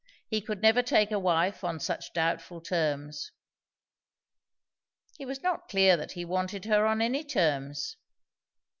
[0.27, 3.31] He could never take a wife on such doubtful terms.
[5.19, 7.97] He was not clear that he wanted her on any terms.